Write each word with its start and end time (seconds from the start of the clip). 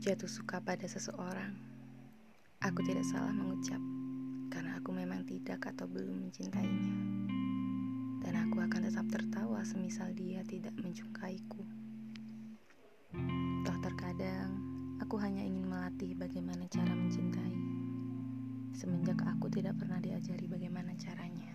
jatuh 0.00 0.32
suka 0.32 0.64
pada 0.64 0.88
seseorang, 0.88 1.52
aku 2.64 2.80
tidak 2.88 3.04
salah 3.04 3.36
mengucap 3.36 3.76
karena 4.48 4.80
aku 4.80 4.96
memang 4.96 5.28
tidak 5.28 5.60
atau 5.60 5.84
belum 5.84 6.24
mencintainya. 6.24 6.88
Dan 8.24 8.32
aku 8.48 8.64
akan 8.64 8.88
tetap 8.88 9.04
tertawa 9.12 9.60
semisal 9.60 10.08
dia 10.16 10.40
tidak 10.48 10.72
mencukaiku. 10.80 11.60
Toh 13.60 13.78
terkadang 13.84 14.56
aku 15.04 15.20
hanya 15.20 15.44
ingin 15.44 15.68
melatih 15.68 16.16
bagaimana 16.16 16.64
cara 16.72 16.96
mencintai. 16.96 17.56
Semenjak 18.72 19.20
aku 19.20 19.52
tidak 19.52 19.76
pernah 19.76 20.00
diajari 20.00 20.48
bagaimana 20.48 20.96
caranya. 20.96 21.52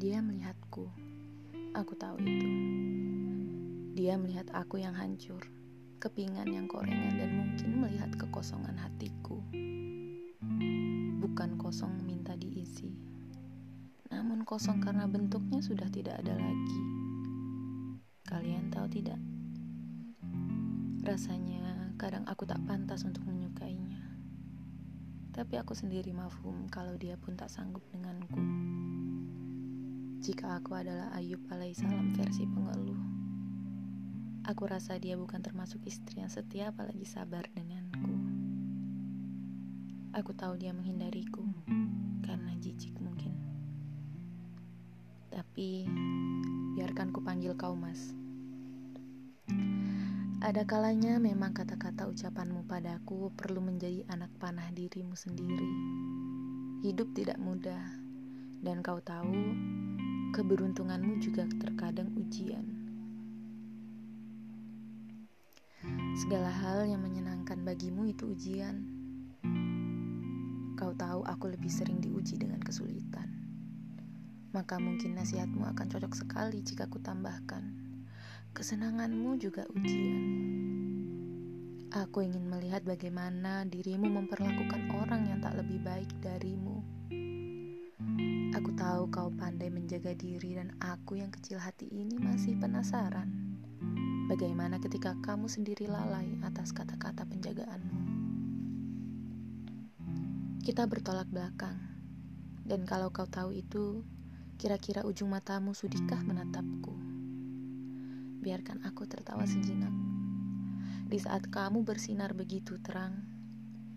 Dia 0.00 0.24
melihatku. 0.24 0.88
Aku 1.76 1.92
tahu 2.00 2.16
itu. 2.24 2.81
Dia 4.02 4.18
melihat 4.18 4.50
aku 4.50 4.82
yang 4.82 4.98
hancur, 4.98 5.46
kepingan 6.02 6.50
yang 6.50 6.66
korengan 6.66 7.22
dan 7.22 7.38
mungkin 7.38 7.86
melihat 7.86 8.10
kekosongan 8.18 8.74
hatiku. 8.74 9.38
Bukan 11.22 11.54
kosong 11.54 12.02
minta 12.02 12.34
diisi, 12.34 12.90
namun 14.10 14.42
kosong 14.42 14.82
karena 14.82 15.06
bentuknya 15.06 15.62
sudah 15.62 15.86
tidak 15.86 16.18
ada 16.18 16.34
lagi. 16.34 16.82
Kalian 18.26 18.74
tahu 18.74 18.90
tidak? 18.90 19.22
Rasanya 21.06 21.94
kadang 21.94 22.26
aku 22.26 22.42
tak 22.42 22.58
pantas 22.66 23.06
untuk 23.06 23.22
menyukainya. 23.22 24.02
Tapi 25.30 25.62
aku 25.62 25.78
sendiri 25.78 26.10
mafhum 26.10 26.66
kalau 26.74 26.98
dia 26.98 27.14
pun 27.14 27.38
tak 27.38 27.54
sanggup 27.54 27.86
denganku. 27.94 28.42
Jika 30.26 30.58
aku 30.58 30.74
adalah 30.74 31.14
Ayub 31.14 31.46
alaihissalam 31.54 32.18
versi 32.18 32.42
pengeluh, 32.50 33.11
Aku 34.42 34.66
rasa 34.66 34.98
dia 34.98 35.14
bukan 35.14 35.38
termasuk 35.38 35.86
istri 35.86 36.18
yang 36.18 36.26
setia 36.26 36.74
apalagi 36.74 37.06
sabar 37.06 37.46
denganku. 37.54 38.10
Aku 40.18 40.34
tahu 40.34 40.58
dia 40.58 40.74
menghindariku 40.74 41.46
karena 42.26 42.50
jijik 42.58 42.98
mungkin. 42.98 43.38
Tapi 45.30 45.86
biarkan 46.74 47.14
ku 47.14 47.22
panggil 47.22 47.54
kau 47.54 47.78
mas. 47.78 48.18
Ada 50.42 50.66
kalanya 50.66 51.22
memang 51.22 51.54
kata-kata 51.54 52.10
ucapanmu 52.10 52.66
padaku 52.66 53.30
perlu 53.38 53.62
menjadi 53.62 54.02
anak 54.10 54.34
panah 54.42 54.74
dirimu 54.74 55.14
sendiri. 55.14 55.70
Hidup 56.82 57.14
tidak 57.14 57.38
mudah, 57.38 57.94
dan 58.58 58.82
kau 58.82 58.98
tahu 58.98 59.54
keberuntunganmu 60.34 61.22
juga 61.22 61.46
terkadang 61.62 62.10
ujian. 62.18 62.81
Segala 66.22 66.54
hal 66.54 66.86
yang 66.86 67.02
menyenangkan 67.02 67.66
bagimu 67.66 68.06
itu 68.06 68.30
ujian. 68.30 68.86
Kau 70.78 70.94
tahu 70.94 71.26
aku 71.26 71.50
lebih 71.50 71.66
sering 71.66 71.98
diuji 71.98 72.38
dengan 72.38 72.62
kesulitan. 72.62 73.26
Maka 74.54 74.78
mungkin 74.78 75.18
nasihatmu 75.18 75.66
akan 75.74 75.86
cocok 75.90 76.14
sekali 76.14 76.62
jika 76.62 76.86
ku 76.86 77.02
tambahkan. 77.02 77.74
Kesenanganmu 78.54 79.34
juga 79.42 79.66
ujian. 79.74 80.22
Aku 81.90 82.22
ingin 82.22 82.46
melihat 82.46 82.86
bagaimana 82.86 83.66
dirimu 83.66 84.06
memperlakukan 84.06 84.94
orang 85.02 85.26
yang 85.26 85.42
tak 85.42 85.58
lebih 85.58 85.82
baik 85.82 86.06
darimu. 86.22 86.86
Aku 88.54 88.70
tahu 88.78 89.10
kau 89.10 89.26
pandai 89.34 89.74
menjaga 89.74 90.14
diri 90.14 90.54
dan 90.54 90.70
aku 90.78 91.18
yang 91.18 91.34
kecil 91.34 91.58
hati 91.58 91.90
ini 91.90 92.14
masih 92.22 92.54
penasaran. 92.62 93.51
Bagaimana 94.30 94.78
ketika 94.78 95.18
kamu 95.18 95.50
sendiri 95.50 95.90
lalai 95.90 96.38
atas 96.46 96.70
kata-kata 96.70 97.26
penjagaanmu? 97.26 97.98
Kita 100.62 100.86
bertolak 100.86 101.26
belakang, 101.26 101.74
dan 102.62 102.86
kalau 102.86 103.10
kau 103.10 103.26
tahu 103.26 103.50
itu, 103.50 104.06
kira-kira 104.62 105.02
ujung 105.02 105.34
matamu 105.34 105.74
sudikah 105.74 106.22
menatapku? 106.22 106.94
Biarkan 108.46 108.86
aku 108.86 109.10
tertawa 109.10 109.42
sejenak. 109.42 109.90
Di 111.10 111.18
saat 111.18 111.50
kamu 111.50 111.82
bersinar 111.82 112.30
begitu 112.30 112.78
terang, 112.78 113.26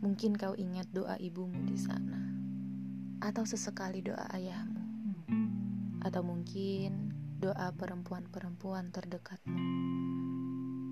mungkin 0.02 0.34
kau 0.34 0.58
ingat 0.58 0.90
doa 0.90 1.22
ibumu 1.22 1.70
di 1.70 1.78
sana, 1.78 2.34
atau 3.22 3.46
sesekali 3.46 4.02
doa 4.02 4.26
ayahmu, 4.34 4.82
atau 6.02 6.26
mungkin 6.26 7.14
doa 7.38 7.70
perempuan-perempuan 7.78 8.90
terdekatmu. 8.90 10.15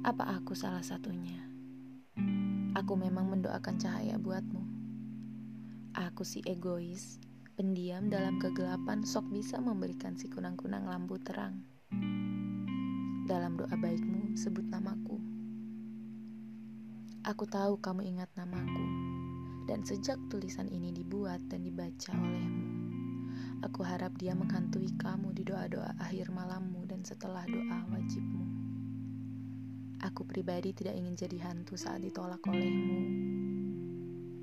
Apa 0.04 0.36
aku 0.36 0.52
salah 0.52 0.84
satunya? 0.84 1.40
Aku 2.76 3.00
memang 3.00 3.32
mendoakan 3.32 3.80
cahaya 3.80 4.20
buatmu. 4.20 4.60
Aku 5.96 6.28
si 6.28 6.44
egois, 6.44 7.24
pendiam 7.56 8.12
dalam 8.12 8.36
kegelapan 8.36 9.00
sok 9.08 9.32
bisa 9.32 9.64
memberikan 9.64 10.20
si 10.20 10.28
kunang-kunang 10.28 10.92
lampu 10.92 11.16
terang. 11.24 11.64
Dalam 13.32 13.56
doa 13.56 13.72
baikmu, 13.80 14.36
sebut 14.36 14.68
namaku. 14.68 15.24
Aku 17.24 17.48
tahu 17.48 17.80
kamu 17.80 18.04
ingat 18.04 18.28
namaku, 18.36 18.84
dan 19.72 19.88
sejak 19.88 20.20
tulisan 20.28 20.68
ini 20.68 20.92
dibuat 20.92 21.40
dan 21.48 21.64
dibaca 21.64 22.12
olehmu, 22.12 22.68
aku 23.64 23.88
harap 23.88 24.12
dia 24.20 24.36
menghantui 24.36 24.92
kamu 25.00 25.32
di 25.32 25.48
doa-doa 25.48 25.96
akhir 25.96 26.28
malammu 26.28 26.84
dan 26.92 27.08
setelah 27.08 27.48
doa 27.48 27.88
wajibmu. 27.88 28.43
Aku 30.04 30.28
pribadi 30.28 30.76
tidak 30.76 31.00
ingin 31.00 31.16
jadi 31.16 31.48
hantu 31.48 31.80
saat 31.80 32.04
ditolak 32.04 32.44
olehmu. 32.44 33.00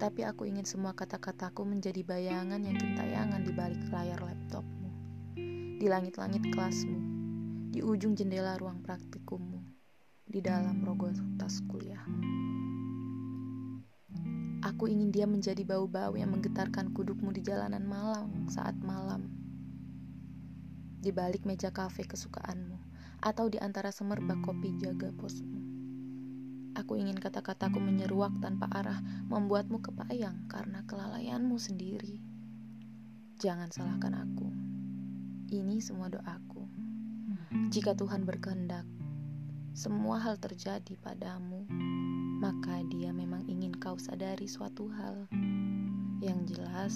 Tapi 0.00 0.24
aku 0.24 0.48
ingin 0.48 0.64
semua 0.64 0.96
kata-kataku 0.96 1.68
menjadi 1.68 2.00
bayangan 2.00 2.64
yang 2.64 2.80
gentayangan 2.80 3.44
di 3.44 3.52
balik 3.52 3.84
layar 3.92 4.16
laptopmu, 4.24 4.88
di 5.76 5.84
langit-langit 5.84 6.40
kelasmu, 6.48 6.96
di 7.76 7.84
ujung 7.84 8.16
jendela 8.16 8.56
ruang 8.56 8.80
praktikummu, 8.80 9.60
di 10.24 10.40
dalam 10.40 10.80
rogo 10.80 11.12
tas 11.36 11.60
kuliahmu. 11.68 12.24
Aku 14.64 14.88
ingin 14.88 15.12
dia 15.12 15.28
menjadi 15.28 15.60
bau-bau 15.60 16.16
yang 16.16 16.32
menggetarkan 16.32 16.96
kudukmu 16.96 17.36
di 17.36 17.44
jalanan 17.44 17.84
malam 17.84 18.48
saat 18.48 18.80
malam. 18.80 19.28
Di 21.04 21.12
balik 21.12 21.44
meja 21.44 21.68
kafe 21.68 22.08
kesukaanmu 22.08 22.89
atau 23.20 23.52
di 23.52 23.60
antara 23.60 23.92
semerbak 23.92 24.40
kopi 24.40 24.76
jaga 24.80 25.12
posmu. 25.12 25.60
Aku 26.80 26.96
ingin 26.96 27.20
kata-kataku 27.20 27.76
menyeruak 27.76 28.32
tanpa 28.40 28.64
arah, 28.72 29.00
membuatmu 29.28 29.84
kepayang 29.84 30.48
karena 30.48 30.80
kelalaianmu 30.88 31.60
sendiri. 31.60 32.16
Jangan 33.36 33.68
salahkan 33.68 34.16
aku. 34.16 34.48
Ini 35.52 35.82
semua 35.82 36.08
doaku. 36.08 36.64
Jika 37.74 37.98
Tuhan 37.98 38.22
berkehendak, 38.24 38.86
semua 39.74 40.22
hal 40.22 40.38
terjadi 40.38 40.94
padamu, 41.02 41.66
maka 42.40 42.82
Dia 42.88 43.12
memang 43.12 43.44
ingin 43.50 43.74
kau 43.76 43.98
sadari 43.98 44.46
suatu 44.46 44.88
hal. 44.94 45.26
Yang 46.22 46.40
jelas, 46.54 46.94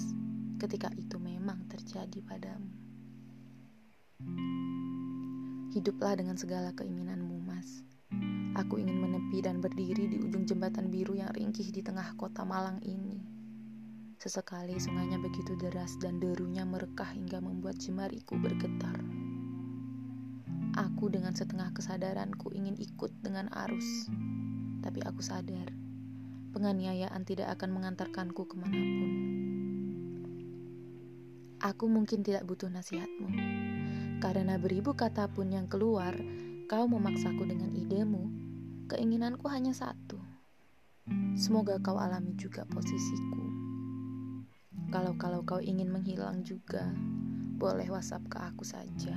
ketika 0.57 0.89
itu 0.95 1.19
memang 1.19 1.67
terjadi 1.67 2.19
padamu. 2.23 2.71
Hiduplah 5.75 6.15
dengan 6.15 6.39
segala 6.39 6.71
keinginanmu, 6.71 7.35
Mas. 7.43 7.83
Aku 8.55 8.79
ingin 8.79 8.95
menepi 8.95 9.43
dan 9.43 9.59
berdiri 9.59 10.07
di 10.07 10.23
ujung 10.23 10.47
jembatan 10.47 10.87
biru 10.87 11.19
yang 11.19 11.35
ringkih 11.35 11.67
di 11.67 11.83
tengah 11.83 12.15
kota 12.15 12.47
Malang 12.47 12.79
ini. 12.79 13.19
Sesekali 14.15 14.79
sungainya 14.79 15.19
begitu 15.19 15.59
deras 15.59 15.99
dan 15.99 16.23
derunya 16.23 16.63
merekah 16.63 17.11
hingga 17.11 17.43
membuat 17.43 17.75
jemariku 17.75 18.39
bergetar. 18.39 18.95
Aku 20.79 21.11
dengan 21.11 21.35
setengah 21.35 21.75
kesadaranku 21.75 22.55
ingin 22.55 22.79
ikut 22.79 23.11
dengan 23.19 23.51
arus, 23.67 24.07
tapi 24.79 25.03
aku 25.03 25.19
sadar 25.19 25.75
penganiayaan 26.55 27.27
tidak 27.27 27.51
akan 27.59 27.75
mengantarkanku 27.75 28.47
ke 28.47 28.55
mana 28.55 28.79
pun. 28.79 29.11
Aku 31.59 31.91
mungkin 31.91 32.23
tidak 32.23 32.47
butuh 32.47 32.71
nasihatmu, 32.71 33.27
karena 34.25 34.57
beribu 34.57 34.97
kata 34.97 35.29
pun 35.29 35.53
yang 35.53 35.69
keluar, 35.69 36.17
kau 36.65 36.89
memaksaku 36.89 37.45
dengan 37.45 37.69
idemu. 37.77 38.25
Keinginanku 38.89 39.45
hanya 39.53 39.69
satu. 39.69 40.17
Semoga 41.37 41.77
kau 41.77 42.01
alami 42.01 42.33
juga 42.33 42.65
posisiku. 42.65 43.45
Kalau-kalau 44.89 45.45
kau 45.45 45.61
ingin 45.61 45.93
menghilang 45.93 46.41
juga, 46.41 46.89
boleh 47.61 47.85
WhatsApp 47.85 48.25
ke 48.25 48.37
aku 48.41 48.65
saja. 48.65 49.13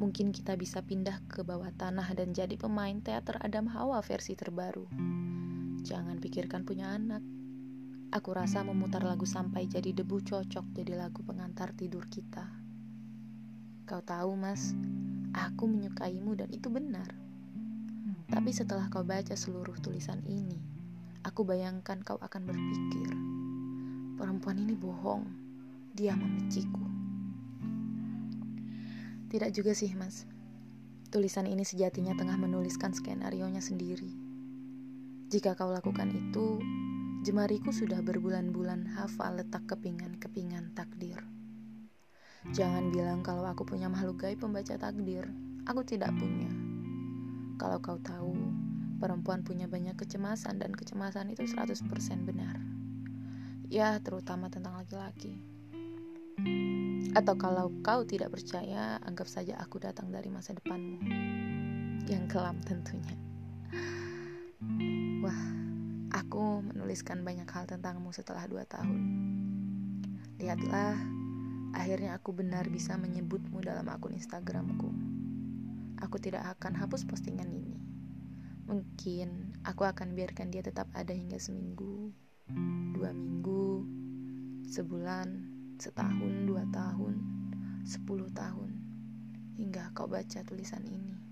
Mungkin 0.00 0.32
kita 0.32 0.56
bisa 0.56 0.80
pindah 0.80 1.20
ke 1.28 1.44
bawah 1.44 1.68
tanah 1.76 2.08
dan 2.16 2.32
jadi 2.32 2.56
pemain 2.56 2.96
teater 2.96 3.36
Adam 3.44 3.68
Hawa 3.68 4.00
versi 4.00 4.32
terbaru. 4.40 4.88
Jangan 5.84 6.16
pikirkan 6.16 6.64
punya 6.64 6.96
anak. 6.96 7.20
Aku 8.08 8.32
rasa 8.32 8.64
memutar 8.64 9.04
lagu 9.04 9.28
sampai 9.28 9.68
jadi 9.68 9.92
debu 9.92 10.24
cocok 10.24 10.72
jadi 10.72 10.96
lagu 10.96 11.20
pengantar 11.28 11.76
tidur 11.76 12.08
kita. 12.08 12.59
Kau 13.90 14.06
tahu, 14.06 14.38
Mas, 14.38 14.70
aku 15.34 15.66
menyukaimu 15.66 16.38
dan 16.38 16.46
itu 16.54 16.70
benar. 16.70 17.10
Tapi 18.30 18.54
setelah 18.54 18.86
kau 18.86 19.02
baca 19.02 19.34
seluruh 19.34 19.74
tulisan 19.82 20.22
ini, 20.30 20.54
aku 21.26 21.42
bayangkan 21.42 21.98
kau 22.06 22.14
akan 22.22 22.46
berpikir, 22.46 23.10
perempuan 24.14 24.62
ini 24.62 24.78
bohong, 24.78 25.26
dia 25.90 26.14
memeciku. 26.14 26.86
Tidak 29.26 29.50
juga 29.50 29.74
sih, 29.74 29.90
Mas. 29.98 30.22
Tulisan 31.10 31.50
ini 31.50 31.66
sejatinya 31.66 32.14
tengah 32.14 32.38
menuliskan 32.38 32.94
skenario-nya 32.94 33.58
sendiri. 33.58 34.14
Jika 35.34 35.58
kau 35.58 35.74
lakukan 35.74 36.14
itu, 36.14 36.62
jemariku 37.26 37.74
sudah 37.74 37.98
berbulan-bulan 38.06 38.86
hafal 38.94 39.42
letak 39.42 39.66
kepingan-kepingan 39.66 40.78
takdir. 40.78 41.39
Jangan 42.48 42.88
bilang 42.88 43.20
kalau 43.20 43.44
aku 43.44 43.68
punya 43.68 43.92
makhluk 43.92 44.24
gaib 44.24 44.40
pembaca 44.40 44.72
takdir. 44.80 45.28
Aku 45.68 45.84
tidak 45.84 46.16
punya. 46.16 46.48
Kalau 47.60 47.76
kau 47.84 48.00
tahu, 48.00 48.32
perempuan 48.96 49.44
punya 49.44 49.68
banyak 49.68 49.92
kecemasan 50.00 50.56
dan 50.56 50.72
kecemasan 50.72 51.28
itu 51.28 51.44
100% 51.44 51.84
benar. 52.24 52.56
Ya, 53.68 54.00
terutama 54.00 54.48
tentang 54.48 54.80
laki-laki. 54.80 55.36
Atau 57.12 57.36
kalau 57.36 57.68
kau 57.84 58.08
tidak 58.08 58.32
percaya, 58.32 58.96
anggap 59.04 59.28
saja 59.28 59.60
aku 59.60 59.76
datang 59.76 60.08
dari 60.08 60.32
masa 60.32 60.56
depanmu. 60.56 60.96
Yang 62.08 62.24
kelam 62.32 62.56
tentunya. 62.64 63.20
Wah, 65.20 65.42
aku 66.16 66.64
menuliskan 66.64 67.20
banyak 67.20 67.46
hal 67.52 67.68
tentangmu 67.68 68.16
setelah 68.16 68.48
dua 68.48 68.64
tahun. 68.64 69.00
Lihatlah, 70.40 71.19
akhirnya 71.72 72.18
aku 72.18 72.34
benar 72.34 72.66
bisa 72.68 72.98
menyebutmu 72.98 73.62
dalam 73.62 73.86
akun 73.88 74.14
Instagramku 74.16 75.10
aku 76.00 76.16
tidak 76.16 76.58
akan 76.58 76.74
hapus 76.74 77.04
postingan 77.04 77.52
ini. 77.52 77.76
Mungkin 78.66 79.60
aku 79.62 79.84
akan 79.84 80.16
biarkan 80.16 80.48
dia 80.48 80.64
tetap 80.64 80.88
ada 80.96 81.12
hingga 81.12 81.36
seminggu, 81.36 82.10
dua 82.96 83.12
minggu, 83.12 83.84
sebulan, 84.72 85.28
setahun, 85.76 86.32
dua 86.48 86.64
tahun, 86.72 87.14
sepuluh 87.84 88.32
tahun, 88.32 88.74
hingga 89.60 89.92
kau 89.92 90.08
baca 90.08 90.40
tulisan 90.42 90.82
ini. 90.88 91.29